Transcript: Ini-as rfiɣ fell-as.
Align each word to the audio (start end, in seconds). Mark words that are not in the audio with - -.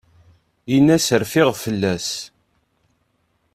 Ini-as 0.75 1.07
rfiɣ 1.21 1.49
fell-as. 1.63 2.09